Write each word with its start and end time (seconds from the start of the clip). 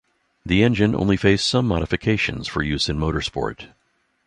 The 0.43 0.63
engine 0.63 0.95
only 0.95 1.15
faced 1.15 1.47
some 1.47 1.67
modifications 1.67 2.47
for 2.47 2.63
use 2.63 2.89
in 2.89 2.97
motorsport. 2.97 3.67